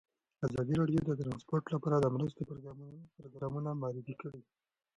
[0.47, 2.41] ازادي راډیو د ترانسپورټ لپاره د مرستو
[3.21, 4.41] پروګرامونه معرفي کړي.